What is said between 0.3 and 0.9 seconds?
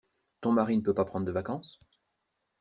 Ton mari ne